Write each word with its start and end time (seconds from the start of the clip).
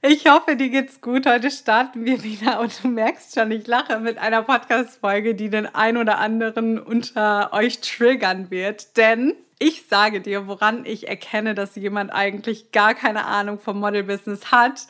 Ich 0.00 0.28
hoffe, 0.28 0.54
dir 0.54 0.68
geht's 0.68 1.00
gut. 1.00 1.26
Heute 1.26 1.50
starten 1.50 2.04
wir 2.04 2.22
wieder 2.22 2.60
und 2.60 2.84
du 2.84 2.88
merkst 2.88 3.34
schon, 3.34 3.50
ich 3.50 3.66
lache 3.66 3.98
mit 3.98 4.16
einer 4.16 4.42
Podcast-Folge, 4.42 5.34
die 5.34 5.50
den 5.50 5.66
ein 5.66 5.96
oder 5.96 6.18
anderen 6.18 6.78
unter 6.78 7.52
euch 7.52 7.80
triggern 7.80 8.48
wird. 8.48 8.96
Denn 8.96 9.34
ich 9.58 9.88
sage 9.88 10.20
dir, 10.20 10.46
woran 10.46 10.84
ich 10.84 11.08
erkenne, 11.08 11.56
dass 11.56 11.74
jemand 11.74 12.12
eigentlich 12.12 12.70
gar 12.70 12.94
keine 12.94 13.24
Ahnung 13.24 13.58
vom 13.58 13.80
Model-Business 13.80 14.52
hat 14.52 14.86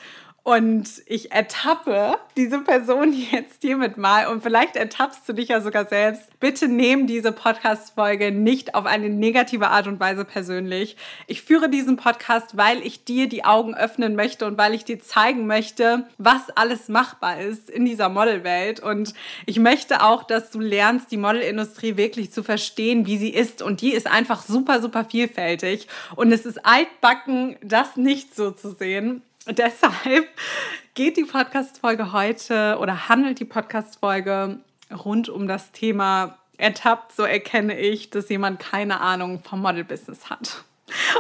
und 0.49 1.03
ich 1.05 1.31
ertappe 1.31 2.15
diese 2.39 2.61
Person 2.61 3.13
jetzt 3.33 3.61
hiermit 3.61 3.99
mal 3.99 4.29
und 4.29 4.43
vielleicht 4.43 4.77
ertappst 4.77 5.29
du 5.29 5.35
dich 5.35 5.49
ja 5.49 5.61
sogar 5.61 5.85
selbst. 5.85 6.41
Bitte 6.41 6.69
nehm 6.69 7.07
diese 7.07 7.33
Podcast-Folge 7.33 8.33
nicht 8.33 8.75
auf 8.75 8.87
eine 8.87 9.11
negative 9.11 9.69
Art 9.69 9.87
und 9.89 10.01
Weise 10.01 10.25
persönlich. 10.25 10.97
Ich 11.27 11.43
führe 11.43 11.69
diesen 11.69 11.99
Podcast, 11.99 12.57
weil 12.57 12.79
ich 12.79 13.05
dir 13.05 13.29
die 13.29 13.45
Augen 13.45 13.75
öffnen 13.75 14.17
möchte 14.17 14.47
und 14.47 14.57
weil 14.57 14.73
ich 14.73 14.87
dir 14.87 14.99
zeigen 15.03 15.47
möchte, 15.47 16.09
was 16.17 16.49
alles 16.49 16.89
machbar 16.89 17.39
ist 17.39 17.69
in 17.69 17.85
dieser 17.85 18.09
Modelwelt. 18.09 18.81
Und 18.81 19.13
ich 19.45 19.59
möchte 19.59 20.03
auch, 20.03 20.23
dass 20.23 20.51
du 20.51 20.61
lernst, 20.61 21.13
die 21.13 21.19
Modelindustrie 21.19 21.99
wirklich 21.99 22.33
zu 22.33 22.43
verstehen, 22.43 23.05
wie 23.05 23.19
sie 23.19 23.35
ist. 23.35 23.61
Und 23.61 23.83
die 23.83 23.93
ist 23.93 24.07
einfach 24.07 24.41
super, 24.41 24.81
super 24.81 25.05
vielfältig. 25.05 25.89
Und 26.17 26.33
es 26.33 26.47
ist 26.47 26.65
altbacken, 26.65 27.57
das 27.61 27.99
nicht 27.99 28.35
so 28.35 28.51
zu 28.51 28.71
sehen. 28.71 29.21
Deshalb 29.47 30.29
geht 30.95 31.17
die 31.17 31.25
Podcast-Folge 31.25 32.13
heute 32.13 32.79
oder 32.81 33.09
handelt 33.09 33.41
die 33.41 33.45
Podcast-Folge 33.45 34.59
rund 35.05 35.29
um 35.29 35.47
das 35.47 35.73
Thema 35.73 36.39
ertappt, 36.57 37.13
so 37.13 37.23
erkenne 37.23 37.79
ich, 37.79 38.11
dass 38.11 38.29
jemand 38.29 38.59
keine 38.59 39.01
Ahnung 39.01 39.43
vom 39.43 39.63
Model-Business 39.63 40.29
hat. 40.29 40.65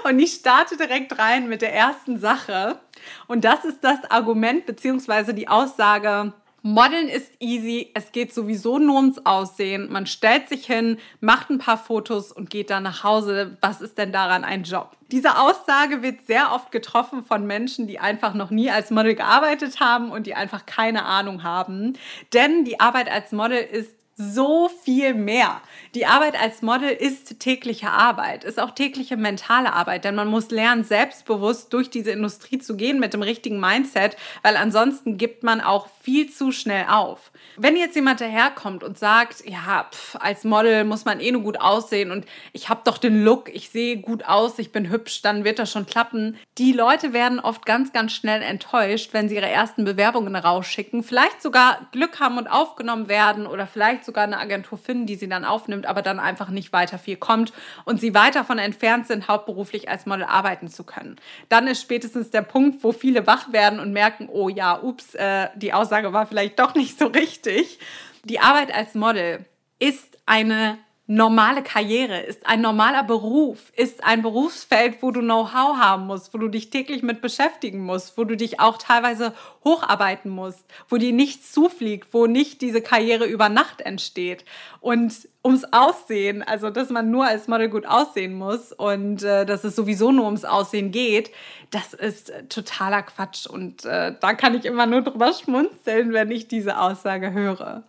Und 0.04 0.18
ich 0.18 0.32
starte 0.32 0.76
direkt 0.76 1.18
rein 1.18 1.48
mit 1.48 1.62
der 1.62 1.74
ersten 1.74 2.18
Sache. 2.18 2.80
Und 3.26 3.44
das 3.44 3.64
ist 3.64 3.82
das 3.82 4.10
Argument 4.10 4.66
bzw. 4.66 5.32
die 5.32 5.48
Aussage, 5.48 6.32
Modeln 6.62 7.08
ist 7.08 7.32
easy, 7.38 7.90
es 7.94 8.10
geht 8.10 8.34
sowieso 8.34 8.78
nur 8.78 8.96
ums 8.96 9.24
Aussehen. 9.24 9.90
Man 9.92 10.06
stellt 10.06 10.48
sich 10.48 10.66
hin, 10.66 10.98
macht 11.20 11.50
ein 11.50 11.58
paar 11.58 11.78
Fotos 11.78 12.32
und 12.32 12.50
geht 12.50 12.70
dann 12.70 12.82
nach 12.82 13.04
Hause. 13.04 13.56
Was 13.60 13.80
ist 13.80 13.96
denn 13.96 14.12
daran 14.12 14.44
ein 14.44 14.64
Job? 14.64 14.96
Diese 15.12 15.38
Aussage 15.38 16.02
wird 16.02 16.26
sehr 16.26 16.52
oft 16.52 16.72
getroffen 16.72 17.24
von 17.24 17.46
Menschen, 17.46 17.86
die 17.86 17.98
einfach 18.00 18.34
noch 18.34 18.50
nie 18.50 18.70
als 18.70 18.90
Model 18.90 19.14
gearbeitet 19.14 19.80
haben 19.80 20.10
und 20.10 20.26
die 20.26 20.34
einfach 20.34 20.66
keine 20.66 21.04
Ahnung 21.04 21.44
haben. 21.44 21.94
Denn 22.34 22.64
die 22.64 22.80
Arbeit 22.80 23.10
als 23.10 23.32
Model 23.32 23.58
ist 23.58 23.97
so 24.20 24.68
viel 24.68 25.14
mehr. 25.14 25.62
Die 25.94 26.04
Arbeit 26.04 26.38
als 26.38 26.60
Model 26.60 26.90
ist 26.90 27.38
tägliche 27.38 27.90
Arbeit, 27.90 28.42
ist 28.42 28.58
auch 28.58 28.72
tägliche 28.72 29.16
mentale 29.16 29.72
Arbeit, 29.72 30.04
denn 30.04 30.16
man 30.16 30.26
muss 30.26 30.50
lernen, 30.50 30.82
selbstbewusst 30.82 31.72
durch 31.72 31.88
diese 31.88 32.10
Industrie 32.10 32.58
zu 32.58 32.76
gehen 32.76 32.98
mit 32.98 33.14
dem 33.14 33.22
richtigen 33.22 33.60
Mindset, 33.60 34.16
weil 34.42 34.56
ansonsten 34.56 35.18
gibt 35.18 35.44
man 35.44 35.60
auch 35.60 35.88
viel 36.02 36.28
zu 36.30 36.50
schnell 36.50 36.86
auf. 36.90 37.30
Wenn 37.56 37.76
jetzt 37.76 37.94
jemand 37.94 38.20
daherkommt 38.20 38.82
und 38.82 38.98
sagt, 38.98 39.44
ja, 39.48 39.86
pf, 39.88 40.16
als 40.16 40.42
Model 40.42 40.82
muss 40.82 41.04
man 41.04 41.20
eh 41.20 41.30
nur 41.30 41.42
gut 41.42 41.60
aussehen 41.60 42.10
und 42.10 42.26
ich 42.52 42.68
habe 42.68 42.80
doch 42.84 42.98
den 42.98 43.22
Look, 43.22 43.48
ich 43.54 43.70
sehe 43.70 43.98
gut 43.98 44.24
aus, 44.24 44.58
ich 44.58 44.72
bin 44.72 44.90
hübsch, 44.90 45.22
dann 45.22 45.44
wird 45.44 45.60
das 45.60 45.70
schon 45.70 45.86
klappen. 45.86 46.36
Die 46.58 46.72
Leute 46.72 47.12
werden 47.12 47.38
oft 47.38 47.64
ganz, 47.66 47.92
ganz 47.92 48.12
schnell 48.12 48.42
enttäuscht, 48.42 49.10
wenn 49.12 49.28
sie 49.28 49.36
ihre 49.36 49.48
ersten 49.48 49.84
Bewerbungen 49.84 50.34
rausschicken, 50.34 51.04
vielleicht 51.04 51.40
sogar 51.40 51.86
Glück 51.92 52.18
haben 52.18 52.36
und 52.36 52.48
aufgenommen 52.48 53.08
werden 53.08 53.46
oder 53.46 53.68
vielleicht 53.68 54.07
sogar 54.08 54.24
eine 54.24 54.40
Agentur 54.40 54.78
finden, 54.78 55.06
die 55.06 55.14
sie 55.14 55.28
dann 55.28 55.44
aufnimmt, 55.44 55.86
aber 55.86 56.02
dann 56.02 56.18
einfach 56.18 56.48
nicht 56.48 56.72
weiter 56.72 56.98
viel 56.98 57.16
kommt 57.16 57.52
und 57.84 58.00
sie 58.00 58.14
weit 58.14 58.34
davon 58.34 58.58
entfernt 58.58 59.06
sind, 59.06 59.28
hauptberuflich 59.28 59.88
als 59.88 60.06
Model 60.06 60.24
arbeiten 60.24 60.68
zu 60.68 60.82
können. 60.82 61.16
Dann 61.48 61.66
ist 61.66 61.82
spätestens 61.82 62.30
der 62.30 62.42
Punkt, 62.42 62.82
wo 62.82 62.92
viele 62.92 63.26
wach 63.26 63.52
werden 63.52 63.78
und 63.78 63.92
merken, 63.92 64.28
oh 64.32 64.48
ja, 64.48 64.82
ups, 64.82 65.14
äh, 65.14 65.48
die 65.54 65.72
Aussage 65.72 66.12
war 66.12 66.26
vielleicht 66.26 66.58
doch 66.58 66.74
nicht 66.74 66.98
so 66.98 67.06
richtig. 67.06 67.78
Die 68.24 68.40
Arbeit 68.40 68.74
als 68.74 68.94
Model 68.94 69.44
ist 69.78 70.18
eine 70.26 70.78
normale 71.10 71.62
Karriere, 71.62 72.20
ist 72.20 72.46
ein 72.46 72.60
normaler 72.60 73.02
Beruf, 73.02 73.72
ist 73.74 74.04
ein 74.04 74.20
Berufsfeld, 74.20 75.02
wo 75.02 75.10
du 75.10 75.20
Know-how 75.20 75.78
haben 75.78 76.06
musst, 76.06 76.34
wo 76.34 76.38
du 76.38 76.48
dich 76.48 76.68
täglich 76.68 77.02
mit 77.02 77.22
beschäftigen 77.22 77.80
musst, 77.80 78.18
wo 78.18 78.24
du 78.24 78.36
dich 78.36 78.60
auch 78.60 78.76
teilweise 78.76 79.32
hocharbeiten 79.64 80.30
musst, 80.30 80.66
wo 80.86 80.98
dir 80.98 81.14
nichts 81.14 81.50
zufliegt, 81.50 82.12
wo 82.12 82.26
nicht 82.26 82.60
diese 82.60 82.82
Karriere 82.82 83.24
über 83.24 83.48
Nacht 83.48 83.80
entsteht. 83.80 84.44
Und 84.80 85.14
ums 85.42 85.64
Aussehen, 85.72 86.42
also 86.42 86.68
dass 86.68 86.90
man 86.90 87.10
nur 87.10 87.24
als 87.24 87.48
Model 87.48 87.70
gut 87.70 87.86
aussehen 87.86 88.34
muss 88.34 88.70
und 88.74 89.22
äh, 89.22 89.46
dass 89.46 89.64
es 89.64 89.74
sowieso 89.74 90.12
nur 90.12 90.26
ums 90.26 90.44
Aussehen 90.44 90.90
geht, 90.90 91.30
das 91.70 91.94
ist 91.94 92.28
äh, 92.28 92.44
totaler 92.48 93.02
Quatsch. 93.02 93.46
Und 93.46 93.86
äh, 93.86 94.14
da 94.20 94.34
kann 94.34 94.54
ich 94.54 94.66
immer 94.66 94.84
nur 94.84 95.00
drüber 95.00 95.32
schmunzeln, 95.32 96.12
wenn 96.12 96.30
ich 96.30 96.48
diese 96.48 96.78
Aussage 96.78 97.32
höre. 97.32 97.84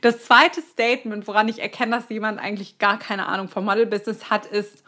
Das 0.00 0.24
zweite 0.24 0.62
Statement, 0.62 1.26
woran 1.26 1.48
ich 1.48 1.60
erkenne, 1.60 1.96
dass 1.96 2.08
jemand 2.08 2.38
eigentlich 2.38 2.78
gar 2.78 2.98
keine 2.98 3.26
Ahnung 3.26 3.48
vom 3.48 3.64
Model-Business 3.64 4.30
hat, 4.30 4.46
ist, 4.46 4.84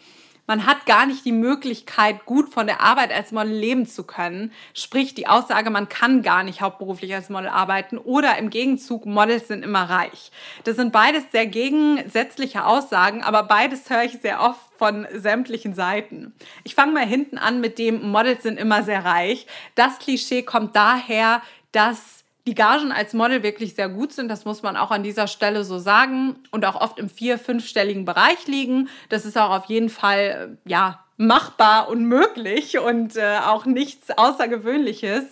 man 0.48 0.64
hat 0.64 0.86
gar 0.86 1.04
nicht 1.04 1.26
die 1.26 1.32
Möglichkeit, 1.32 2.24
gut 2.24 2.48
von 2.48 2.66
der 2.66 2.80
Arbeit 2.80 3.12
als 3.12 3.32
Model 3.32 3.52
leben 3.52 3.86
zu 3.86 4.04
können. 4.04 4.50
Sprich, 4.72 5.14
die 5.14 5.26
Aussage, 5.26 5.68
man 5.68 5.90
kann 5.90 6.22
gar 6.22 6.42
nicht 6.42 6.62
hauptberuflich 6.62 7.14
als 7.14 7.28
Model 7.28 7.50
arbeiten 7.50 7.98
oder 7.98 8.38
im 8.38 8.48
Gegenzug, 8.48 9.04
Models 9.04 9.48
sind 9.48 9.62
immer 9.62 9.90
reich. 9.90 10.32
Das 10.64 10.76
sind 10.76 10.90
beides 10.90 11.24
sehr 11.32 11.46
gegensätzliche 11.46 12.64
Aussagen, 12.64 13.22
aber 13.22 13.42
beides 13.42 13.90
höre 13.90 14.04
ich 14.04 14.22
sehr 14.22 14.40
oft 14.40 14.60
von 14.78 15.06
sämtlichen 15.12 15.74
Seiten. 15.74 16.32
Ich 16.64 16.74
fange 16.74 16.92
mal 16.92 17.06
hinten 17.06 17.36
an 17.36 17.60
mit 17.60 17.78
dem, 17.78 18.10
Models 18.10 18.42
sind 18.42 18.58
immer 18.58 18.84
sehr 18.84 19.04
reich. 19.04 19.46
Das 19.74 19.98
Klischee 19.98 20.44
kommt 20.44 20.74
daher, 20.74 21.42
dass 21.72 22.17
die 22.48 22.54
Gagen 22.54 22.92
als 22.92 23.12
Model 23.12 23.42
wirklich 23.42 23.74
sehr 23.74 23.90
gut 23.90 24.14
sind. 24.14 24.28
Das 24.28 24.46
muss 24.46 24.62
man 24.62 24.74
auch 24.78 24.90
an 24.90 25.02
dieser 25.02 25.26
Stelle 25.26 25.64
so 25.64 25.78
sagen 25.78 26.36
und 26.50 26.64
auch 26.64 26.80
oft 26.80 26.98
im 26.98 27.10
vier-, 27.10 27.38
fünfstelligen 27.38 28.06
Bereich 28.06 28.46
liegen. 28.46 28.88
Das 29.10 29.26
ist 29.26 29.36
auch 29.36 29.50
auf 29.50 29.66
jeden 29.66 29.90
Fall, 29.90 30.56
äh, 30.64 30.70
ja, 30.70 31.04
machbar 31.18 31.88
und 31.88 32.04
möglich 32.04 32.78
und 32.78 33.16
äh, 33.16 33.38
auch 33.44 33.66
nichts 33.66 34.16
Außergewöhnliches. 34.16 35.24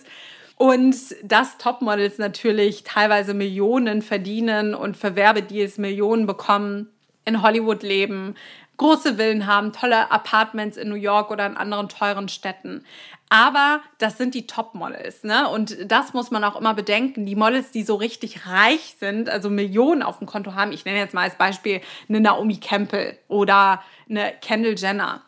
Und 0.57 0.95
dass 1.23 1.57
Topmodels 1.57 2.19
natürlich 2.19 2.83
teilweise 2.83 3.33
Millionen 3.33 4.03
verdienen 4.03 4.75
und 4.75 4.95
für 4.95 5.15
Werbedeals 5.15 5.79
Millionen 5.79 6.27
bekommen, 6.27 6.89
in 7.25 7.41
Hollywood 7.41 7.83
leben, 7.83 8.35
große 8.77 9.15
Villen 9.15 9.47
haben, 9.47 9.73
tolle 9.73 10.11
Apartments 10.11 10.77
in 10.77 10.89
New 10.89 10.95
York 10.95 11.31
oder 11.31 11.45
in 11.47 11.57
anderen 11.57 11.89
teuren 11.89 12.29
Städten. 12.29 12.85
Aber 13.29 13.81
das 13.97 14.17
sind 14.17 14.35
die 14.35 14.47
Top-Models, 14.47 15.23
ne? 15.23 15.49
Und 15.49 15.91
das 15.91 16.13
muss 16.13 16.31
man 16.31 16.43
auch 16.45 16.55
immer 16.55 16.73
bedenken. 16.73 17.25
Die 17.25 17.35
Models, 17.35 17.71
die 17.71 17.83
so 17.83 17.95
richtig 17.95 18.47
reich 18.47 18.95
sind, 18.99 19.29
also 19.29 19.49
Millionen 19.49 20.01
auf 20.01 20.19
dem 20.19 20.27
Konto 20.27 20.55
haben, 20.55 20.71
ich 20.71 20.85
nenne 20.85 20.99
jetzt 20.99 21.13
mal 21.13 21.23
als 21.23 21.35
Beispiel 21.35 21.81
eine 22.07 22.21
Naomi 22.21 22.57
Campbell 22.57 23.17
oder 23.27 23.83
eine 24.09 24.33
Kendall 24.39 24.75
Jenner. 24.77 25.23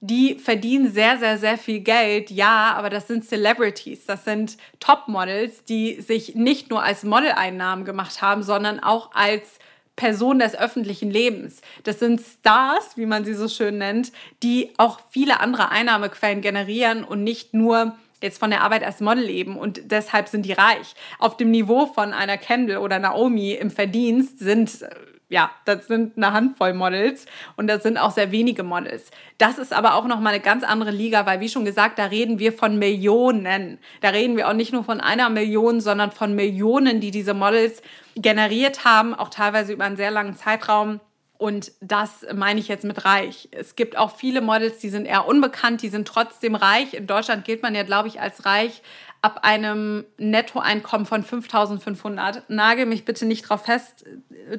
Die 0.00 0.34
verdienen 0.36 0.90
sehr, 0.90 1.18
sehr, 1.18 1.38
sehr 1.38 1.58
viel 1.58 1.80
Geld, 1.80 2.30
ja, 2.30 2.74
aber 2.74 2.90
das 2.90 3.06
sind 3.06 3.24
Celebrities, 3.24 4.06
das 4.06 4.24
sind 4.24 4.56
Top-Models, 4.80 5.64
die 5.64 6.00
sich 6.00 6.34
nicht 6.34 6.70
nur 6.70 6.82
als 6.82 7.04
Modeleinnahmen 7.04 7.84
gemacht 7.84 8.20
haben, 8.22 8.42
sondern 8.42 8.80
auch 8.80 9.10
als 9.14 9.58
Personen 9.96 10.40
des 10.40 10.56
öffentlichen 10.56 11.10
Lebens. 11.10 11.60
Das 11.84 11.98
sind 11.98 12.20
Stars, 12.20 12.96
wie 12.96 13.06
man 13.06 13.24
sie 13.24 13.34
so 13.34 13.48
schön 13.48 13.78
nennt, 13.78 14.12
die 14.42 14.70
auch 14.78 15.00
viele 15.10 15.40
andere 15.40 15.70
Einnahmequellen 15.70 16.40
generieren 16.40 17.04
und 17.04 17.22
nicht 17.22 17.54
nur 17.54 17.94
jetzt 18.22 18.38
von 18.38 18.50
der 18.50 18.62
Arbeit 18.62 18.84
als 18.84 19.00
Model 19.00 19.24
leben 19.24 19.56
und 19.56 19.90
deshalb 19.90 20.28
sind 20.28 20.46
die 20.46 20.52
reich. 20.52 20.94
Auf 21.18 21.36
dem 21.36 21.50
Niveau 21.50 21.86
von 21.86 22.12
einer 22.12 22.38
Kendall 22.38 22.78
oder 22.78 22.98
Naomi 22.98 23.52
im 23.52 23.70
Verdienst 23.70 24.38
sind 24.38 24.82
äh, 24.82 24.88
ja, 25.32 25.50
das 25.64 25.86
sind 25.86 26.18
eine 26.18 26.34
Handvoll 26.34 26.74
Models 26.74 27.24
und 27.56 27.66
das 27.66 27.82
sind 27.82 27.96
auch 27.96 28.10
sehr 28.10 28.30
wenige 28.32 28.62
Models. 28.62 29.10
Das 29.38 29.56
ist 29.56 29.72
aber 29.72 29.94
auch 29.94 30.06
nochmal 30.06 30.34
eine 30.34 30.42
ganz 30.42 30.62
andere 30.62 30.90
Liga, 30.90 31.24
weil 31.24 31.40
wie 31.40 31.48
schon 31.48 31.64
gesagt, 31.64 31.98
da 31.98 32.04
reden 32.04 32.38
wir 32.38 32.52
von 32.52 32.78
Millionen. 32.78 33.78
Da 34.02 34.10
reden 34.10 34.36
wir 34.36 34.46
auch 34.46 34.52
nicht 34.52 34.74
nur 34.74 34.84
von 34.84 35.00
einer 35.00 35.30
Million, 35.30 35.80
sondern 35.80 36.12
von 36.12 36.34
Millionen, 36.34 37.00
die 37.00 37.10
diese 37.10 37.32
Models 37.32 37.80
generiert 38.14 38.84
haben, 38.84 39.14
auch 39.14 39.30
teilweise 39.30 39.72
über 39.72 39.84
einen 39.84 39.96
sehr 39.96 40.10
langen 40.10 40.36
Zeitraum. 40.36 41.00
Und 41.38 41.72
das 41.80 42.26
meine 42.34 42.60
ich 42.60 42.68
jetzt 42.68 42.84
mit 42.84 43.06
reich. 43.06 43.48
Es 43.52 43.74
gibt 43.74 43.96
auch 43.96 44.14
viele 44.14 44.42
Models, 44.42 44.80
die 44.80 44.90
sind 44.90 45.06
eher 45.06 45.26
unbekannt, 45.26 45.80
die 45.80 45.88
sind 45.88 46.06
trotzdem 46.06 46.54
reich. 46.54 46.92
In 46.92 47.06
Deutschland 47.06 47.46
gilt 47.46 47.62
man 47.62 47.74
ja, 47.74 47.84
glaube 47.84 48.08
ich, 48.08 48.20
als 48.20 48.44
reich 48.44 48.82
ab 49.22 49.40
einem 49.42 50.04
Nettoeinkommen 50.18 51.06
von 51.06 51.22
5500. 51.22 52.50
Nagel 52.50 52.86
mich 52.86 53.04
bitte 53.04 53.24
nicht 53.24 53.42
drauf 53.42 53.64
fest. 53.64 54.04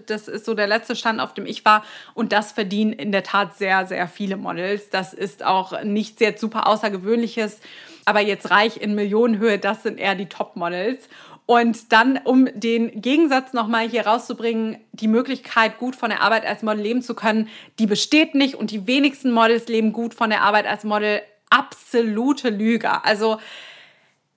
Das 0.08 0.30
ist 0.30 0.46
so 0.46 0.54
der 0.54 0.68
letzte 0.68 0.96
Stand, 0.96 1.20
auf 1.20 1.34
dem 1.34 1.46
ich 1.46 1.66
war. 1.66 1.84
Und 2.14 2.32
das 2.32 2.54
verdienen 2.54 2.94
in 2.94 3.12
der 3.12 3.24
Tat 3.24 3.58
sehr, 3.58 3.86
sehr 3.86 4.08
viele 4.08 4.38
Models. 4.38 4.90
Das 4.90 5.14
ist 5.14 5.46
auch 5.46 5.84
nichts 5.84 6.22
jetzt 6.22 6.40
super 6.40 6.68
Außergewöhnliches. 6.68 7.60
Aber 8.06 8.22
jetzt 8.22 8.52
reich 8.52 8.78
in 8.78 8.96
Millionenhöhe, 8.96 9.60
das 9.60 9.84
sind 9.84 10.00
eher 10.00 10.16
die 10.16 10.28
Top-Models. 10.28 11.10
Und 11.46 11.92
dann, 11.92 12.22
um 12.24 12.48
den 12.54 13.02
Gegensatz 13.02 13.52
nochmal 13.52 13.90
hier 13.90 14.08
rauszubringen, 14.08 14.78
die 14.94 15.10
Möglichkeit, 15.10 15.78
gut 15.78 15.98
von 15.98 16.10
der 16.10 16.22
Arbeit 16.22 16.46
als 16.46 16.64
Model 16.64 16.82
leben 16.82 17.02
zu 17.02 17.16
können, 17.16 17.50
die 17.80 17.86
besteht 17.86 18.34
nicht. 18.34 18.56
Und 18.56 18.72
die 18.72 18.88
wenigsten 18.88 19.32
Models 19.32 19.68
leben 19.68 19.92
gut 19.92 20.14
von 20.14 20.30
der 20.30 20.42
Arbeit 20.42 20.68
als 20.68 20.86
Model. 20.86 21.22
Absolute 21.50 22.50
Lüge. 22.50 23.04
Also 23.04 23.40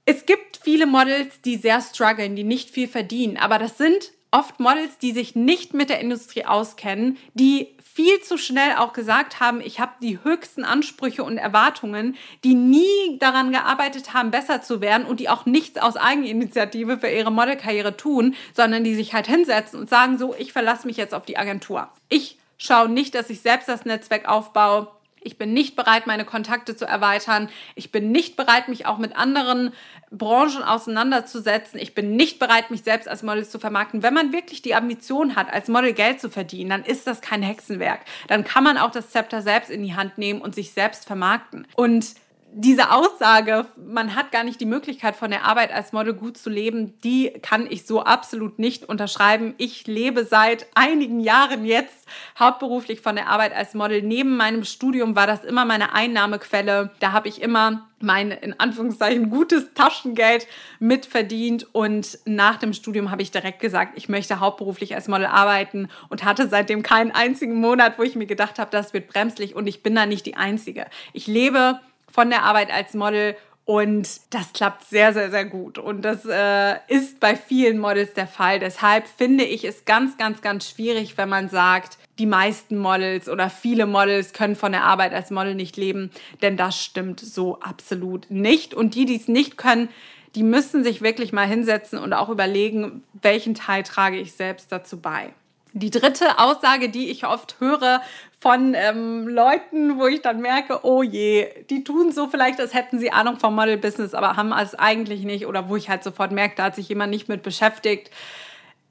Es 0.07 0.25
gibt 0.25 0.61
viele 0.63 0.87
Models, 0.87 1.41
die 1.43 1.57
sehr 1.57 1.81
strugglen, 1.81 2.37
die 2.37 2.45
nicht 2.45 2.71
viel 2.71 2.89
verdienen, 2.89 3.37
aber 3.37 3.59
das 3.59 3.77
sind 3.77 4.13
oft 4.31 4.61
Models, 4.61 4.99
die 4.99 5.13
sich 5.13 5.35
nicht 5.35 5.75
mit 5.75 5.91
der 5.91 6.01
Industrie 6.01 6.45
auskennen, 6.45 7.19
die 7.35 7.77
viel 7.83 8.21
zu 8.21 8.37
schnell 8.37 8.75
auch 8.77 8.93
gesagt 8.93 9.41
haben, 9.41 9.63
ich 9.63 9.81
habe 9.81 9.93
die 10.03 10.23
höchsten 10.23 10.65
Ansprüche 10.65 11.25
und 11.25 11.39
Erwartungen, 11.39 12.15
die 12.45 12.55
nie 12.55 13.19
daran 13.19 13.53
gearbeitet 13.53 14.13
haben, 14.13 14.31
besser 14.31 14.61
zu 14.61 14.83
werden 14.83 15.07
und 15.07 15.19
die 15.19 15.31
auch 15.31 15.47
nichts 15.47 15.79
aus 15.79 15.97
Eigeninitiative 15.97 16.99
für 16.99 17.09
ihre 17.09 17.33
Modelkarriere 17.33 17.97
tun, 17.97 18.35
sondern 18.53 18.85
die 18.85 18.95
sich 18.95 19.15
halt 19.15 19.27
hinsetzen 19.27 19.81
und 19.81 19.89
sagen 19.89 20.19
so, 20.19 20.35
ich 20.39 20.53
verlasse 20.53 20.87
mich 20.87 20.99
jetzt 20.99 21.15
auf 21.15 21.25
die 21.25 21.39
Agentur. 21.39 21.89
Ich 22.11 22.39
schaue 22.59 22.91
nicht, 22.91 23.15
dass 23.15 23.31
ich 23.31 23.41
selbst 23.41 23.69
das 23.69 23.87
Netzwerk 23.87 24.29
aufbaue. 24.29 24.89
Ich 25.27 25.39
bin 25.39 25.53
nicht 25.53 25.75
bereit, 25.75 26.07
meine 26.07 26.25
Kontakte 26.25 26.77
zu 26.77 26.87
erweitern. 26.87 27.49
Ich 27.75 27.91
bin 27.91 28.13
nicht 28.13 28.37
bereit, 28.37 28.69
mich 28.69 28.87
auch 28.87 28.99
mit 28.99 29.17
anderen 29.17 29.73
Branchen 30.13 30.63
auseinanderzusetzen. 30.63 31.81
Ich 31.81 31.97
bin 31.97 32.15
nicht 32.15 32.39
bereit, 32.39 32.71
mich 32.71 32.85
selbst 32.85 33.09
als 33.09 33.25
Model 33.25 33.45
zu 33.45 33.59
vermarkten. 33.59 34.05
Wenn 34.05 34.15
man 34.15 34.33
wirklich 34.33 34.63
die 34.63 34.77
Ambition 34.77 35.35
hat, 35.35 35.53
als 35.53 35.67
Model 35.67 35.95
Geld 35.95 36.21
zu 36.21 36.31
verdienen, 36.31 36.71
dann 36.71 36.85
ist 36.85 37.09
das 37.09 37.21
kein 37.21 37.43
Hexenwerk. 37.43 38.03
Dann 38.29 38.45
kann 38.45 38.63
man 38.63 38.79
auch 38.79 38.93
das 38.93 39.11
Zepter 39.11 39.43
selbst 39.43 39.69
in 39.69 39.83
die 39.83 39.97
Hand 39.97 40.17
nehmen 40.17 40.41
und 40.41 40.55
sich 40.55 40.71
selbst 40.71 41.07
vermarkten. 41.07 41.67
Und 41.75 42.15
diese 42.59 42.91
Aussage, 42.91 43.67
man 43.77 44.15
hat 44.15 44.33
gar 44.33 44.43
nicht 44.43 44.59
die 44.63 44.67
Möglichkeit, 44.67 45.15
von 45.15 45.31
der 45.31 45.45
Arbeit 45.45 45.71
als 45.71 45.93
Model 45.93 46.15
gut 46.15 46.39
zu 46.39 46.49
leben, 46.49 46.99
die 47.05 47.29
kann 47.43 47.67
ich 47.69 47.85
so 47.85 48.03
absolut 48.03 48.59
nicht 48.59 48.89
unterschreiben. 48.89 49.55
Ich 49.59 49.87
lebe 49.87 50.25
seit 50.25 50.67
einigen 50.75 51.21
Jahren 51.21 51.67
jetzt 51.67 52.09
hauptberuflich 52.39 53.03
von 53.03 53.15
der 53.15 53.29
Arbeit 53.29 53.55
als 53.55 53.75
Model. 53.75 54.01
Neben 54.01 54.39
meinem 54.39 54.65
Studium 54.65 55.15
war 55.15 55.27
das 55.27 55.45
immer 55.45 55.67
meine 55.67 55.93
Einnahmequelle. 55.93 56.93
Da 56.99 57.13
habe 57.13 57.29
ich 57.29 57.43
immer 57.43 57.89
mein 58.01 58.31
in 58.31 58.59
Anführungszeichen 58.59 59.29
gutes 59.29 59.75
Taschengeld 59.75 60.47
mitverdient 60.79 61.67
und 61.75 62.19
nach 62.25 62.57
dem 62.57 62.73
Studium 62.73 63.11
habe 63.11 63.21
ich 63.21 63.31
direkt 63.31 63.61
gesagt, 63.61 63.93
ich 63.97 64.09
möchte 64.09 64.41
hauptberuflich 64.41 64.95
als 64.95 65.09
Model 65.09 65.27
arbeiten 65.27 65.89
und 66.09 66.25
hatte 66.25 66.49
seitdem 66.49 66.83
keinen 66.83 67.11
einzigen 67.11 67.57
Monat, 67.57 67.99
wo 67.99 68.03
ich 68.03 68.17
mir 68.17 68.27
gedacht 68.27 68.59
habe, 68.59 68.71
das 68.71 68.95
wird 68.95 69.09
bremslich 69.09 69.55
und 69.55 69.67
ich 69.67 69.83
bin 69.83 69.95
da 69.95 70.07
nicht 70.07 70.25
die 70.25 70.37
Einzige. 70.37 70.87
Ich 71.13 71.27
lebe 71.27 71.81
von 72.11 72.31
der 72.31 72.43
Arbeit 72.43 72.73
als 72.73 72.95
Model 72.95 73.37
und 73.67 74.09
das 74.31 74.53
klappt 74.53 74.85
sehr, 74.85 75.13
sehr, 75.13 75.33
sehr 75.33 75.45
gut. 75.45 75.77
Und 75.77 76.03
das 76.03 76.25
äh, 76.25 76.77
ist 76.87 77.19
bei 77.19 77.35
vielen 77.35 77.79
Models 77.79 78.13
der 78.15 78.29
Fall. 78.29 78.61
Deshalb 78.61 79.09
finde 79.09 79.43
ich 79.43 79.65
es 79.65 79.85
ganz, 79.85 80.17
ganz, 80.17 80.41
ganz 80.41 80.71
schwierig, 80.71 81.19
wenn 81.19 81.29
man 81.29 81.49
sagt, 81.49 81.99
die 82.21 82.27
meisten 82.27 82.79
Models 82.79 83.29
oder 83.29 83.51
viele 83.51 83.87
Models 83.87 84.33
können 84.33 84.55
von 84.55 84.71
der 84.71 84.85
Arbeit 84.85 85.13
als 85.13 85.33
Model 85.33 85.57
nicht 85.57 85.77
leben. 85.77 86.13
Denn 86.43 86.57
das 86.57 86.81
stimmt 86.81 87.19
so 87.19 87.59
absolut 87.59 88.31
nicht. 88.31 88.73
Und 88.73 88.95
die, 88.95 89.05
die 89.05 89.17
es 89.17 89.27
nicht 89.27 89.59
können, 89.59 89.89
die 90.37 90.45
müssen 90.45 90.85
sich 90.85 91.03
wirklich 91.03 91.33
mal 91.33 91.47
hinsetzen 91.49 91.99
und 91.99 92.13
auch 92.13 92.29
überlegen, 92.29 93.03
welchen 93.21 93.57
Teil 93.57 93.83
trage 93.83 94.19
ich 94.19 94.35
selbst 94.35 94.71
dazu 94.71 95.01
bei. 95.01 95.33
Die 95.79 95.91
dritte 95.91 96.39
Aussage, 96.39 96.89
die 96.89 97.11
ich 97.11 97.27
oft 97.27 97.61
höre 97.61 98.01
von 98.41 98.73
ähm, 98.75 99.29
Leuten, 99.29 99.99
wo 99.99 100.07
ich 100.07 100.23
dann 100.23 100.41
merke, 100.41 100.81
oh 100.85 101.03
je, 101.03 101.49
die 101.69 101.85
tun 101.85 102.13
so 102.13 102.29
vielleicht, 102.29 102.59
als 102.61 102.73
hätten 102.73 102.99
sie 102.99 103.13
Ahnung 103.13 103.39
vom 103.39 103.55
Model-Business, 103.55 104.15
aber 104.15 104.37
haben 104.37 104.53
es 104.53 104.75
eigentlich 104.75 105.25
nicht. 105.25 105.47
Oder 105.47 105.69
wo 105.69 105.77
ich 105.77 105.91
halt 105.91 106.03
sofort 106.03 106.33
merke, 106.33 106.55
da 106.57 106.65
hat 106.65 106.77
sich 106.77 106.89
jemand 106.89 107.11
nicht 107.11 107.29
mit 107.29 107.43
beschäftigt 107.43 108.11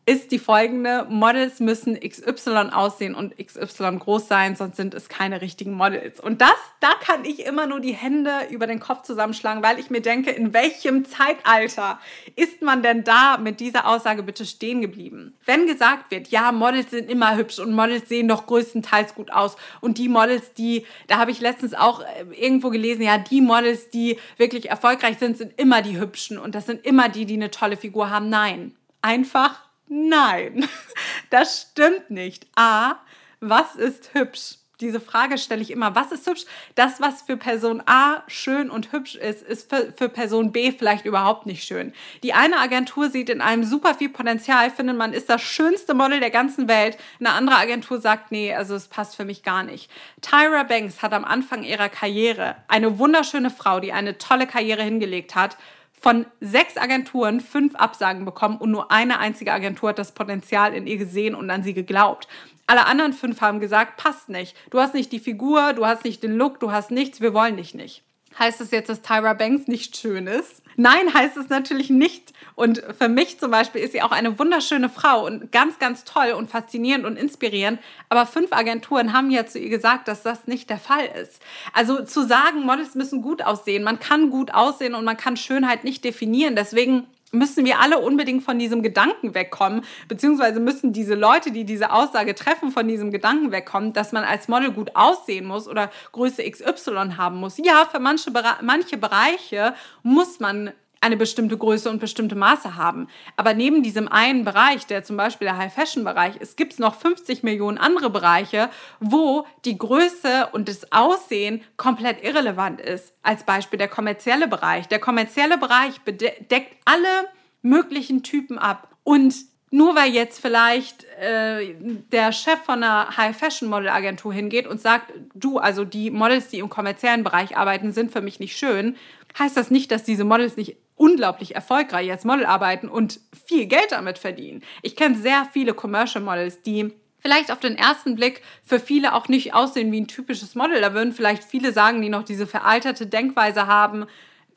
ist 0.07 0.31
die 0.31 0.37
folgende. 0.37 1.07
Models 1.09 1.59
müssen 1.59 1.99
XY 1.99 2.69
aussehen 2.71 3.15
und 3.15 3.35
XY 3.37 3.97
groß 3.97 4.27
sein, 4.27 4.55
sonst 4.55 4.77
sind 4.77 4.93
es 4.93 5.09
keine 5.09 5.41
richtigen 5.41 5.73
Models. 5.73 6.19
Und 6.19 6.41
das, 6.41 6.55
da 6.79 6.89
kann 7.01 7.25
ich 7.25 7.45
immer 7.45 7.65
nur 7.65 7.79
die 7.79 7.93
Hände 7.93 8.31
über 8.51 8.67
den 8.67 8.79
Kopf 8.79 9.01
zusammenschlagen, 9.01 9.63
weil 9.63 9.79
ich 9.79 9.89
mir 9.89 10.01
denke, 10.01 10.29
in 10.29 10.53
welchem 10.53 11.05
Zeitalter 11.05 11.99
ist 12.35 12.61
man 12.61 12.83
denn 12.83 13.03
da 13.03 13.37
mit 13.37 13.59
dieser 13.59 13.87
Aussage 13.87 14.21
bitte 14.21 14.45
stehen 14.45 14.81
geblieben? 14.81 15.35
Wenn 15.43 15.65
gesagt 15.65 16.11
wird, 16.11 16.27
ja, 16.27 16.51
Models 16.51 16.91
sind 16.91 17.09
immer 17.09 17.35
hübsch 17.35 17.57
und 17.57 17.73
Models 17.73 18.07
sehen 18.07 18.27
doch 18.27 18.45
größtenteils 18.45 19.15
gut 19.15 19.31
aus 19.31 19.57
und 19.81 19.97
die 19.97 20.09
Models, 20.09 20.53
die, 20.53 20.85
da 21.07 21.17
habe 21.17 21.31
ich 21.31 21.41
letztens 21.41 21.73
auch 21.73 22.01
äh, 22.01 22.25
irgendwo 22.39 22.69
gelesen, 22.69 23.01
ja, 23.01 23.17
die 23.17 23.41
Models, 23.41 23.89
die 23.89 24.19
wirklich 24.37 24.69
erfolgreich 24.69 25.17
sind, 25.17 25.37
sind 25.37 25.59
immer 25.59 25.81
die 25.81 25.99
hübschen 25.99 26.37
und 26.37 26.53
das 26.53 26.67
sind 26.67 26.85
immer 26.85 27.09
die, 27.09 27.25
die 27.25 27.33
eine 27.33 27.49
tolle 27.49 27.75
Figur 27.75 28.11
haben. 28.11 28.29
Nein, 28.29 28.75
einfach 29.01 29.64
Nein, 29.87 30.67
das 31.29 31.67
stimmt 31.71 32.09
nicht. 32.09 32.47
A, 32.55 32.95
was 33.39 33.75
ist 33.75 34.13
hübsch? 34.13 34.55
Diese 34.81 34.99
Frage 34.99 35.37
stelle 35.37 35.61
ich 35.61 35.71
immer. 35.71 35.95
Was 35.95 36.11
ist 36.11 36.27
hübsch? 36.27 36.43
Das, 36.75 36.99
was 36.99 37.21
für 37.21 37.37
Person 37.37 37.81
A 37.85 38.23
schön 38.27 38.69
und 38.69 38.91
hübsch 38.91 39.15
ist, 39.15 39.41
ist 39.41 39.69
für, 39.69 39.93
für 39.95 40.09
Person 40.09 40.51
B 40.51 40.73
vielleicht 40.73 41.05
überhaupt 41.05 41.45
nicht 41.45 41.63
schön. 41.63 41.93
Die 42.23 42.33
eine 42.33 42.57
Agentur 42.59 43.09
sieht 43.09 43.29
in 43.29 43.39
einem 43.39 43.63
super 43.63 43.95
viel 43.95 44.09
Potenzial, 44.09 44.69
findet 44.69 44.97
man 44.97 45.13
ist 45.13 45.29
das 45.29 45.41
schönste 45.41 45.93
Model 45.93 46.19
der 46.19 46.29
ganzen 46.29 46.67
Welt. 46.67 46.97
Eine 47.21 47.31
andere 47.31 47.55
Agentur 47.55 48.01
sagt, 48.01 48.31
nee, 48.31 48.53
also 48.53 48.75
es 48.75 48.89
passt 48.89 49.15
für 49.15 49.23
mich 49.23 49.43
gar 49.43 49.63
nicht. 49.63 49.89
Tyra 50.21 50.63
Banks 50.63 51.01
hat 51.01 51.13
am 51.13 51.23
Anfang 51.23 51.63
ihrer 51.63 51.87
Karriere 51.87 52.57
eine 52.67 52.99
wunderschöne 52.99 53.51
Frau, 53.51 53.79
die 53.79 53.93
eine 53.93 54.17
tolle 54.17 54.45
Karriere 54.45 54.83
hingelegt 54.83 55.35
hat, 55.35 55.55
von 56.01 56.25
sechs 56.39 56.77
Agenturen 56.77 57.41
fünf 57.41 57.75
Absagen 57.75 58.25
bekommen 58.25 58.57
und 58.57 58.71
nur 58.71 58.91
eine 58.91 59.19
einzige 59.19 59.53
Agentur 59.53 59.89
hat 59.89 59.99
das 59.99 60.13
Potenzial 60.13 60.73
in 60.73 60.87
ihr 60.87 60.97
gesehen 60.97 61.35
und 61.35 61.49
an 61.49 61.63
sie 61.63 61.73
geglaubt. 61.73 62.27
Alle 62.67 62.85
anderen 62.85 63.13
fünf 63.13 63.41
haben 63.41 63.59
gesagt, 63.59 63.97
passt 63.97 64.29
nicht. 64.29 64.55
Du 64.71 64.79
hast 64.79 64.93
nicht 64.93 65.11
die 65.11 65.19
Figur, 65.19 65.73
du 65.73 65.85
hast 65.85 66.03
nicht 66.03 66.23
den 66.23 66.35
Look, 66.35 66.59
du 66.59 66.71
hast 66.71 66.91
nichts, 66.91 67.21
wir 67.21 67.33
wollen 67.33 67.57
dich 67.57 67.75
nicht. 67.75 68.03
Heißt 68.37 68.59
das 68.59 68.71
jetzt, 68.71 68.89
dass 68.89 69.01
Tyra 69.01 69.33
Banks 69.33 69.67
nicht 69.67 69.95
schön 69.95 70.27
ist? 70.27 70.61
Nein, 70.77 71.13
heißt 71.13 71.37
es 71.37 71.49
natürlich 71.49 71.89
nicht. 71.89 72.33
Und 72.55 72.81
für 72.97 73.09
mich 73.09 73.39
zum 73.39 73.51
Beispiel 73.51 73.81
ist 73.81 73.91
sie 73.91 74.01
auch 74.01 74.11
eine 74.11 74.39
wunderschöne 74.39 74.89
Frau 74.89 75.25
und 75.25 75.51
ganz, 75.51 75.79
ganz 75.79 76.03
toll 76.03 76.31
und 76.31 76.49
faszinierend 76.49 77.05
und 77.05 77.17
inspirierend. 77.17 77.79
Aber 78.09 78.25
fünf 78.25 78.53
Agenturen 78.53 79.13
haben 79.13 79.29
ja 79.29 79.45
zu 79.45 79.59
ihr 79.59 79.69
gesagt, 79.69 80.07
dass 80.07 80.23
das 80.23 80.47
nicht 80.47 80.69
der 80.69 80.79
Fall 80.79 81.05
ist. 81.21 81.41
Also 81.73 82.03
zu 82.03 82.25
sagen, 82.25 82.61
Models 82.61 82.95
müssen 82.95 83.21
gut 83.21 83.41
aussehen, 83.41 83.83
man 83.83 83.99
kann 83.99 84.29
gut 84.29 84.53
aussehen 84.53 84.95
und 84.95 85.05
man 85.05 85.17
kann 85.17 85.37
Schönheit 85.37 85.83
nicht 85.83 86.03
definieren. 86.03 86.55
Deswegen 86.55 87.07
müssen 87.31 87.65
wir 87.65 87.79
alle 87.79 87.99
unbedingt 87.99 88.43
von 88.43 88.59
diesem 88.59 88.81
Gedanken 88.81 89.33
wegkommen, 89.33 89.83
beziehungsweise 90.07 90.59
müssen 90.59 90.93
diese 90.93 91.15
Leute, 91.15 91.51
die 91.51 91.65
diese 91.65 91.91
Aussage 91.91 92.35
treffen, 92.35 92.71
von 92.71 92.87
diesem 92.87 93.11
Gedanken 93.11 93.51
wegkommen, 93.51 93.93
dass 93.93 94.11
man 94.11 94.23
als 94.23 94.47
Model 94.47 94.71
gut 94.71 94.95
aussehen 94.95 95.45
muss 95.45 95.67
oder 95.67 95.91
Größe 96.11 96.49
XY 96.49 97.15
haben 97.17 97.37
muss. 97.37 97.57
Ja, 97.57 97.85
für 97.89 97.99
manche, 97.99 98.31
manche 98.61 98.97
Bereiche 98.97 99.73
muss 100.03 100.39
man 100.39 100.71
eine 101.05 101.17
bestimmte 101.17 101.55
Größe 101.55 101.87
und 101.87 101.99
bestimmte 101.99 102.35
Maße 102.35 102.75
haben. 102.75 103.07
Aber 103.37 103.53
neben 103.53 103.83
diesem 103.83 104.07
einen 104.07 104.43
Bereich, 104.43 104.87
der 104.87 105.03
zum 105.03 105.17
Beispiel 105.17 105.45
der 105.45 105.57
High-Fashion-Bereich 105.57 106.37
ist, 106.37 106.57
gibt 106.57 106.73
es 106.73 106.79
noch 106.79 106.95
50 106.95 107.43
Millionen 107.43 107.77
andere 107.77 108.09
Bereiche, 108.09 108.71
wo 108.99 109.45
die 109.65 109.77
Größe 109.77 110.49
und 110.51 110.67
das 110.67 110.91
Aussehen 110.91 111.61
komplett 111.77 112.23
irrelevant 112.23 112.81
ist. 112.81 113.13
Als 113.21 113.43
Beispiel 113.43 113.77
der 113.77 113.87
kommerzielle 113.87 114.47
Bereich. 114.47 114.87
Der 114.87 114.99
kommerzielle 114.99 115.59
Bereich 115.59 116.01
deckt 116.49 116.75
alle 116.85 117.29
möglichen 117.61 118.23
Typen 118.23 118.57
ab. 118.57 118.95
Und 119.03 119.35
nur 119.69 119.95
weil 119.95 120.11
jetzt 120.11 120.39
vielleicht 120.39 121.03
äh, 121.19 121.75
der 122.11 122.31
Chef 122.31 122.59
von 122.63 122.81
einer 122.81 123.15
High-Fashion-Model-Agentur 123.15 124.33
hingeht 124.33 124.65
und 124.65 124.81
sagt, 124.81 125.13
du, 125.35 125.59
also 125.59 125.85
die 125.85 126.09
Models, 126.09 126.47
die 126.47 126.59
im 126.59 126.69
kommerziellen 126.69 127.23
Bereich 127.23 127.57
arbeiten, 127.57 127.91
sind 127.91 128.11
für 128.11 128.21
mich 128.21 128.39
nicht 128.39 128.57
schön, 128.57 128.95
heißt 129.37 129.57
das 129.57 129.71
nicht, 129.71 129.91
dass 129.91 130.03
diese 130.03 130.23
Models 130.23 130.57
nicht 130.57 130.77
unglaublich 130.95 131.55
erfolgreich 131.55 132.09
als 132.09 132.25
Model 132.25 132.45
arbeiten 132.45 132.87
und 132.87 133.19
viel 133.45 133.65
Geld 133.65 133.91
damit 133.91 134.17
verdienen. 134.17 134.63
Ich 134.81 134.95
kenne 134.95 135.15
sehr 135.15 135.47
viele 135.51 135.73
Commercial 135.73 136.23
Models, 136.23 136.61
die 136.61 136.93
vielleicht 137.19 137.51
auf 137.51 137.59
den 137.59 137.75
ersten 137.75 138.15
Blick 138.15 138.41
für 138.63 138.79
viele 138.79 139.13
auch 139.13 139.27
nicht 139.27 139.53
aussehen 139.53 139.91
wie 139.91 140.01
ein 140.01 140.07
typisches 140.07 140.55
Model. 140.55 140.79
Da 140.79 140.93
würden 140.93 141.11
vielleicht 141.11 141.43
viele 141.43 141.73
sagen, 141.73 142.01
die 142.01 142.09
noch 142.09 142.23
diese 142.23 142.47
veralterte 142.47 143.07
Denkweise 143.07 143.67
haben, 143.67 144.05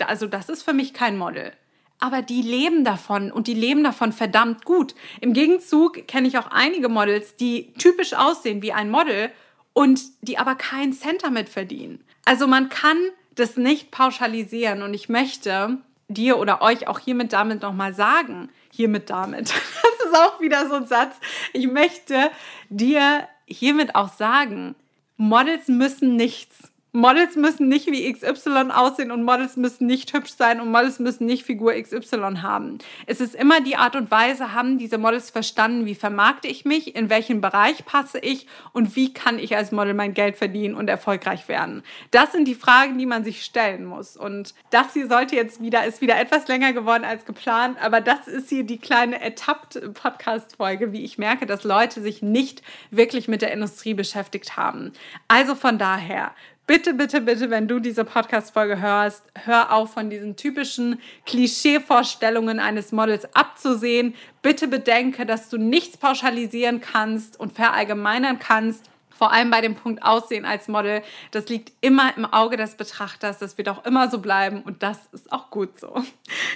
also 0.06 0.26
das 0.26 0.48
ist 0.48 0.62
für 0.62 0.74
mich 0.74 0.94
kein 0.94 1.16
Model. 1.16 1.52
Aber 2.00 2.22
die 2.22 2.42
leben 2.42 2.84
davon 2.84 3.32
und 3.32 3.48
die 3.48 3.54
leben 3.54 3.82
davon 3.82 4.12
verdammt 4.12 4.64
gut. 4.64 4.94
Im 5.20 5.32
Gegenzug 5.32 6.06
kenne 6.06 6.28
ich 6.28 6.38
auch 6.38 6.48
einige 6.50 6.88
Models, 6.88 7.34
die 7.34 7.72
typisch 7.74 8.14
aussehen 8.14 8.62
wie 8.62 8.72
ein 8.72 8.90
Model 8.90 9.30
und 9.72 10.00
die 10.20 10.38
aber 10.38 10.54
keinen 10.54 10.92
Cent 10.92 11.24
damit 11.24 11.48
verdienen. 11.48 12.04
Also 12.24 12.46
man 12.46 12.68
kann 12.68 12.98
das 13.34 13.56
nicht 13.56 13.90
pauschalisieren 13.90 14.82
und 14.82 14.94
ich 14.94 15.08
möchte 15.08 15.78
dir 16.08 16.38
oder 16.38 16.62
euch 16.62 16.88
auch 16.88 16.98
hiermit 16.98 17.32
damit 17.32 17.62
nochmal 17.62 17.94
sagen, 17.94 18.50
hiermit 18.70 19.10
damit, 19.10 19.50
das 19.82 20.06
ist 20.06 20.16
auch 20.16 20.40
wieder 20.40 20.68
so 20.68 20.76
ein 20.76 20.86
Satz, 20.86 21.16
ich 21.52 21.68
möchte 21.68 22.30
dir 22.68 23.28
hiermit 23.46 23.94
auch 23.94 24.08
sagen, 24.08 24.74
Models 25.16 25.68
müssen 25.68 26.16
nichts 26.16 26.70
Models 26.92 27.36
müssen 27.36 27.68
nicht 27.68 27.86
wie 27.88 28.10
XY 28.10 28.70
aussehen 28.70 29.10
und 29.10 29.22
Models 29.22 29.56
müssen 29.56 29.86
nicht 29.86 30.14
hübsch 30.14 30.32
sein 30.32 30.58
und 30.58 30.70
Models 30.70 30.98
müssen 30.98 31.26
nicht 31.26 31.44
Figur 31.44 31.74
XY 31.74 32.38
haben. 32.40 32.78
Es 33.04 33.20
ist 33.20 33.34
immer 33.34 33.60
die 33.60 33.76
Art 33.76 33.94
und 33.94 34.10
Weise, 34.10 34.54
haben 34.54 34.78
diese 34.78 34.96
Models 34.96 35.28
verstanden, 35.28 35.84
wie 35.84 35.94
vermarkte 35.94 36.48
ich 36.48 36.64
mich, 36.64 36.96
in 36.96 37.10
welchen 37.10 37.42
Bereich 37.42 37.84
passe 37.84 38.18
ich 38.20 38.46
und 38.72 38.96
wie 38.96 39.12
kann 39.12 39.38
ich 39.38 39.54
als 39.54 39.70
Model 39.70 39.92
mein 39.92 40.14
Geld 40.14 40.36
verdienen 40.36 40.74
und 40.74 40.88
erfolgreich 40.88 41.46
werden. 41.46 41.82
Das 42.10 42.32
sind 42.32 42.48
die 42.48 42.54
Fragen, 42.54 42.96
die 42.96 43.06
man 43.06 43.22
sich 43.22 43.44
stellen 43.44 43.84
muss. 43.84 44.16
Und 44.16 44.54
das 44.70 44.94
hier 44.94 45.08
sollte 45.08 45.36
jetzt 45.36 45.60
wieder, 45.60 45.84
ist 45.84 46.00
wieder 46.00 46.18
etwas 46.18 46.48
länger 46.48 46.72
geworden 46.72 47.04
als 47.04 47.26
geplant, 47.26 47.76
aber 47.82 48.00
das 48.00 48.26
ist 48.26 48.48
hier 48.48 48.64
die 48.64 48.78
kleine 48.78 49.20
Ertappt-Podcast-Folge, 49.20 50.92
wie 50.92 51.04
ich 51.04 51.18
merke, 51.18 51.44
dass 51.44 51.64
Leute 51.64 52.00
sich 52.00 52.22
nicht 52.22 52.62
wirklich 52.90 53.28
mit 53.28 53.42
der 53.42 53.52
Industrie 53.52 53.92
beschäftigt 53.92 54.56
haben. 54.56 54.92
Also 55.28 55.54
von 55.54 55.76
daher, 55.78 56.32
bitte, 56.68 56.92
bitte, 56.94 57.22
bitte, 57.22 57.50
wenn 57.50 57.66
du 57.66 57.80
diese 57.80 58.04
Podcast-Folge 58.04 58.80
hörst, 58.80 59.24
hör 59.46 59.72
auf 59.72 59.94
von 59.94 60.10
diesen 60.10 60.36
typischen 60.36 61.00
Klischee-Vorstellungen 61.26 62.60
eines 62.60 62.92
Models 62.92 63.34
abzusehen. 63.34 64.14
Bitte 64.42 64.68
bedenke, 64.68 65.26
dass 65.26 65.48
du 65.48 65.56
nichts 65.56 65.96
pauschalisieren 65.96 66.80
kannst 66.80 67.40
und 67.40 67.54
verallgemeinern 67.54 68.38
kannst 68.38 68.84
vor 69.18 69.32
allem 69.32 69.50
bei 69.50 69.60
dem 69.60 69.74
Punkt 69.74 70.02
Aussehen 70.04 70.44
als 70.44 70.68
Model, 70.68 71.02
das 71.32 71.48
liegt 71.48 71.72
immer 71.80 72.16
im 72.16 72.24
Auge 72.24 72.56
des 72.56 72.76
Betrachters. 72.76 73.38
Das 73.38 73.58
wird 73.58 73.68
auch 73.68 73.84
immer 73.84 74.08
so 74.08 74.20
bleiben 74.20 74.62
und 74.62 74.84
das 74.84 74.98
ist 75.12 75.32
auch 75.32 75.50
gut 75.50 75.78
so. 75.80 76.02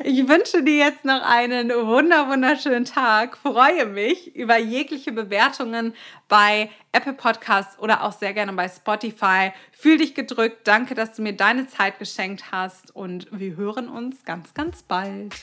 Ich 0.04 0.28
wünsche 0.28 0.62
dir 0.62 0.76
jetzt 0.76 1.04
noch 1.04 1.22
einen 1.22 1.70
wunder 1.70 2.28
wunderschönen 2.28 2.84
Tag. 2.84 3.36
Freue 3.36 3.86
mich 3.86 4.34
über 4.36 4.58
jegliche 4.58 5.10
Bewertungen 5.10 5.94
bei 6.28 6.70
Apple 6.92 7.14
Podcasts 7.14 7.78
oder 7.78 8.04
auch 8.04 8.12
sehr 8.12 8.32
gerne 8.32 8.52
bei 8.52 8.68
Spotify. 8.68 9.52
Fühl 9.72 9.98
dich 9.98 10.14
gedrückt. 10.14 10.68
Danke, 10.68 10.94
dass 10.94 11.14
du 11.14 11.22
mir 11.22 11.32
deine 11.32 11.66
Zeit 11.66 11.98
geschenkt 11.98 12.52
hast 12.52 12.94
und 12.94 13.26
wir 13.32 13.56
hören 13.56 13.88
uns 13.88 14.24
ganz, 14.24 14.54
ganz 14.54 14.82
bald. 14.84 15.34